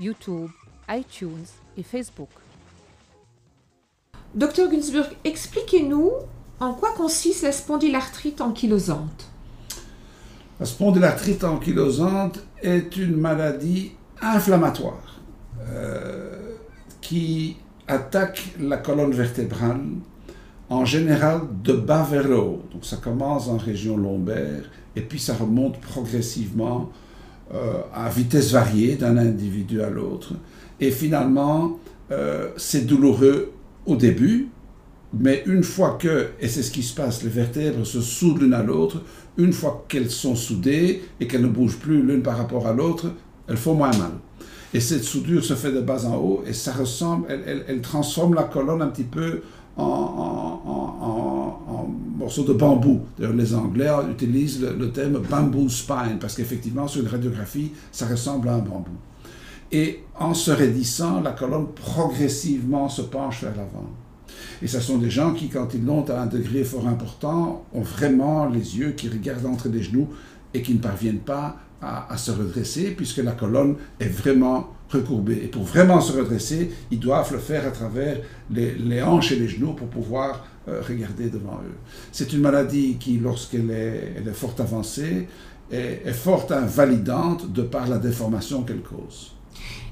[0.00, 0.50] YouTube,
[0.88, 2.28] iTunes et Facebook.
[4.34, 6.12] Docteur Günzburg, expliquez-nous
[6.60, 9.26] en quoi consiste la spondylarthrite ankylosante.
[10.60, 15.20] La spondylarthrite ankylosante est une maladie inflammatoire
[15.60, 16.56] euh,
[17.00, 19.80] qui attaque la colonne vertébrale
[20.68, 22.62] en général de bas vers le haut.
[22.72, 26.90] Donc ça commence en région lombaire et puis ça remonte progressivement
[27.54, 30.34] euh, à vitesse variée d'un individu à l'autre.
[30.80, 31.78] Et finalement,
[32.10, 33.52] euh, c'est douloureux
[33.86, 34.48] au début,
[35.18, 38.54] mais une fois que, et c'est ce qui se passe, les vertèbres se soudent l'une
[38.54, 39.02] à l'autre,
[39.38, 43.06] une fois qu'elles sont soudées et qu'elles ne bougent plus l'une par rapport à l'autre,
[43.48, 44.12] elles font moins mal.
[44.74, 48.34] Et cette soudure se fait de bas en haut et ça ressemble, elle, elle, transforme
[48.34, 49.40] la colonne un petit peu
[49.78, 51.67] en, en, en,
[52.16, 53.00] morceau de bambou.
[53.18, 58.48] Les Anglais utilisent le, le terme bamboo spine parce qu'effectivement, sur une radiographie, ça ressemble
[58.48, 58.96] à un bambou.
[59.70, 63.90] Et en se raidissant, la colonne progressivement se penche vers l'avant.
[64.62, 67.82] Et ce sont des gens qui, quand ils l'ont à un degré fort important, ont
[67.82, 70.08] vraiment les yeux qui regardent entre les genoux
[70.54, 75.40] et qui ne parviennent pas à, se redresser puisque la colonne est vraiment recourbée.
[75.44, 78.18] Et pour vraiment se redresser, ils doivent le faire à travers
[78.50, 80.44] les, hanches et les genoux pour pouvoir
[80.86, 81.76] regarder devant eux.
[82.12, 85.28] C'est une maladie qui, lorsqu'elle est, elle est fort avancée,
[85.70, 89.32] est, est fort invalidante de par la déformation qu'elle cause.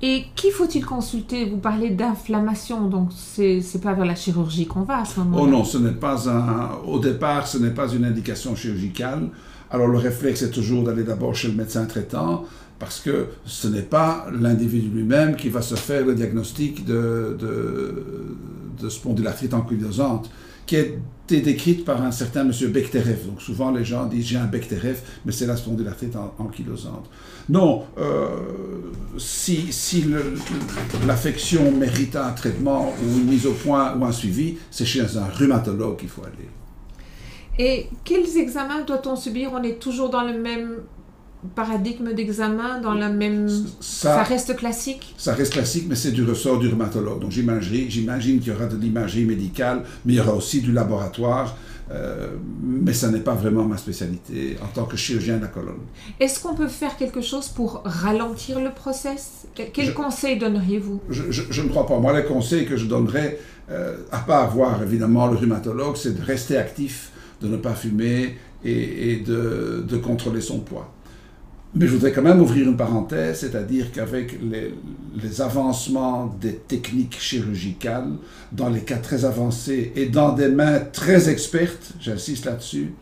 [0.00, 1.50] Et qui faut-il consulter?
[1.50, 5.42] Vous parlez d'inflammation, donc c'est n'est pas vers la chirurgie qu'on va à ce moment-là.
[5.42, 6.70] Oh non, ce n'est pas un.
[6.86, 9.28] Au départ, ce n'est pas une indication chirurgicale.
[9.70, 12.44] Alors le réflexe est toujours d'aller d'abord chez le médecin traitant,
[12.78, 18.36] parce que ce n'est pas l'individu lui-même qui va se faire le diagnostic de, de,
[18.80, 20.30] de spondylarthrite ankylosante
[20.66, 23.26] qui a été décrite par un certain monsieur Bechterev.
[23.26, 27.08] Donc souvent les gens disent j'ai un Bechterev, mais c'est la spondylarthrite ankylosante.
[27.48, 28.28] Non, euh,
[29.16, 30.04] si, si
[31.06, 35.24] l'affection mérite un traitement ou une mise au point ou un suivi, c'est chez un
[35.24, 36.48] rhumatologue qu'il faut aller.
[37.58, 39.50] Et quels examens doit-on subir?
[39.52, 40.82] On est toujours dans le même
[41.54, 43.48] paradigme d'examen dans la même...
[43.80, 45.14] Ça, reste classique?
[45.16, 47.20] Ça reste classique, mais c'est du ressort du rhumatologue.
[47.20, 51.56] Donc j'imagine qu'il y aura de l'imagerie médicale, mais il y aura aussi du laboratoire.
[51.90, 55.80] Euh, mais ça n'est pas vraiment ma spécialité en tant que chirurgien de la colonne.
[56.20, 59.46] Est-ce qu'on peut faire quelque chose pour ralentir le process?
[59.72, 61.00] Quels conseils donneriez-vous?
[61.08, 61.98] Je, ne crois pas.
[61.98, 63.38] Moi, les conseils que je donnerais,
[63.70, 67.10] euh, à part voir évidemment le rhumatologue, c'est de rester actif,
[67.40, 70.92] de ne pas fumer et, et de, de contrôler son poids.
[71.74, 78.12] Mais je voudrais quand même ouvrir une parenthèse, c'est-à-dire qu'avec les, avancements des techniques chirurgicales,
[78.52, 82.92] dans les cas très avancés et dans des mains très expertes, j'insiste là-dessus,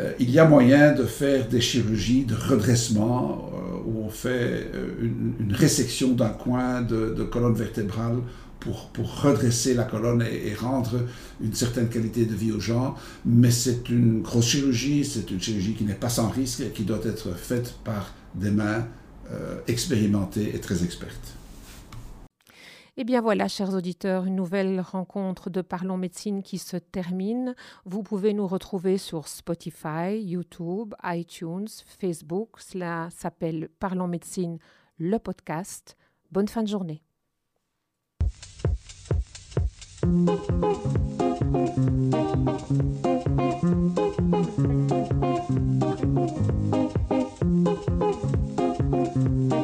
[0.00, 4.68] euh, il y a moyen de faire des chirurgies de redressement euh, où on fait
[4.74, 5.10] euh,
[5.40, 8.18] une, résection d'un coin de colonne vertébrale
[8.62, 11.06] pour, redresser la colonne et, rendre
[11.40, 12.94] une certaine qualité de vie aux gens.
[13.24, 16.84] Mais c'est une grosse chirurgie, c'est une chirurgie qui n'est pas sans risque et qui
[16.84, 18.86] doit être faite par des mains
[19.30, 21.36] euh, expérimentées et très expertes.
[22.98, 27.54] Eh bien voilà, chers auditeurs, une nouvelle rencontre de Parlons Médecine qui se termine.
[27.86, 32.50] Vous pouvez nous retrouver sur Spotify, YouTube, iTunes, Facebook.
[32.58, 34.58] Cela s'appelle Parlons Médecine,
[34.98, 35.96] le podcast.
[36.30, 37.02] Bonne fin de journée.
[40.02, 40.40] Thank
[49.52, 49.61] you.